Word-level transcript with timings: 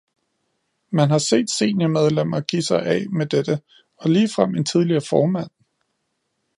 Man 0.89 1.09
har 1.11 1.17
set 1.17 1.49
seniormedlemmer 1.49 2.39
give 2.41 2.61
sig 2.61 2.85
af 2.85 3.05
med 3.09 3.25
dette, 3.25 3.59
og 3.97 4.09
ligefrem 4.09 4.55
en 4.55 4.65
tidligere 4.65 5.01
formand. 5.09 5.51